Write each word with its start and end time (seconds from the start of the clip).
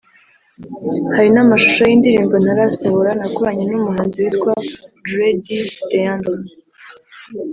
Hari 1.15 1.29
n’amashusho 1.33 1.81
y’indirimbo 1.85 2.35
ntarasohora 2.43 3.11
nakoranye 3.19 3.63
n’umuhanzi 3.67 4.17
witwa 4.25 4.53
Dre 5.05 5.27
D 5.45 5.47
Deandre 5.89 6.37